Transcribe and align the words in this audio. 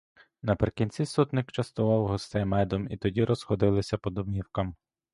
Наприкінці 0.41 1.05
сотник 1.05 1.51
частував 1.51 2.07
гостей 2.07 2.45
медом 2.45 2.87
і 2.91 2.97
тоді 2.97 3.23
розходилися 3.23 3.97
по 3.97 4.09
домівках. 4.09 4.67